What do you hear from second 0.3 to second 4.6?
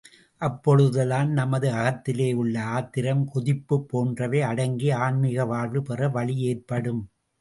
அப்பொழுதுதான் நமது அகத்திலேயுள்ள ஆத்திரம் கொதிப்புப் போன்றவை